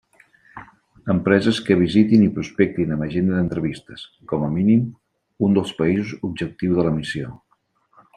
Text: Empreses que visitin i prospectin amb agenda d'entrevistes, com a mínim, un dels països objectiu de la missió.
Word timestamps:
Empreses 1.13 1.57
que 1.65 1.75
visitin 1.81 2.23
i 2.27 2.31
prospectin 2.37 2.95
amb 2.95 3.05
agenda 3.07 3.35
d'entrevistes, 3.35 4.05
com 4.33 4.47
a 4.47 4.49
mínim, 4.55 4.81
un 5.49 5.59
dels 5.59 5.75
països 5.83 6.15
objectiu 6.31 6.75
de 6.81 6.87
la 6.89 6.95
missió. 6.97 7.37